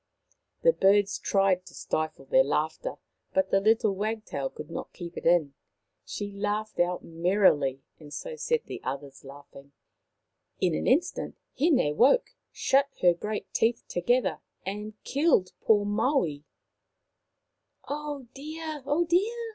[0.63, 2.95] The birds tried to stifle their laughter,
[3.35, 5.53] but the little wagtail could not keep it in.
[6.03, 9.73] She laughed out merrily, and so set the others laughing.
[10.59, 16.45] In an instant Hine woke, shut her great teeth together, and killed poor Maui."
[17.87, 18.81] Oh, dear!
[18.87, 19.49] oh, dear